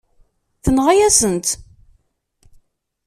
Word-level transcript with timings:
Tenɣa-yasen-tt. 0.63 1.49